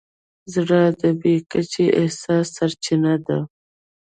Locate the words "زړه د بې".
0.53-1.35